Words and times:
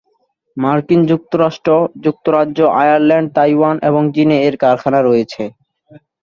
মার্কিন 0.57 1.01
যুক্তরাষ্ট্র, 1.11 1.71
যুক্তরাজ্য, 2.05 2.59
আয়ারল্যান্ড, 2.81 3.27
তাইওয়ান 3.35 3.75
এবং 3.89 4.03
চীনে 4.15 4.37
এর 4.47 4.55
কারখানা 4.63 4.99
রয়েছে। 5.01 5.43